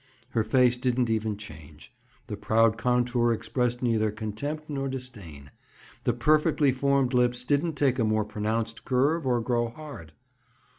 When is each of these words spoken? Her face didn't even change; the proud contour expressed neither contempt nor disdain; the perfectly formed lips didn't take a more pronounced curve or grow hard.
Her 0.31 0.43
face 0.43 0.77
didn't 0.77 1.11
even 1.11 1.37
change; 1.37 1.93
the 2.25 2.35
proud 2.35 2.75
contour 2.75 3.31
expressed 3.31 3.83
neither 3.83 4.09
contempt 4.09 4.67
nor 4.67 4.89
disdain; 4.89 5.51
the 6.05 6.13
perfectly 6.13 6.71
formed 6.71 7.13
lips 7.13 7.43
didn't 7.43 7.73
take 7.73 7.99
a 7.99 8.03
more 8.03 8.25
pronounced 8.25 8.83
curve 8.83 9.27
or 9.27 9.41
grow 9.41 9.69
hard. 9.69 10.13